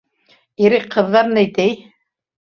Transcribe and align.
-Ирек, 0.67 0.87
ҡыҙҙар 0.95 1.31
ни 1.37 1.45
ти 1.61 1.69